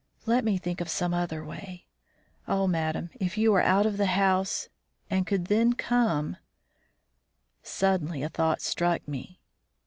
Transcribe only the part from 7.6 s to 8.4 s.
Suddenly a